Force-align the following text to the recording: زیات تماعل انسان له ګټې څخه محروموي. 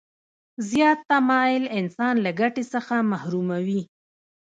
زیات 0.69 0.99
تماعل 1.09 1.63
انسان 1.79 2.15
له 2.25 2.31
ګټې 2.39 2.63
څخه 2.73 2.95
محروموي. 3.11 3.81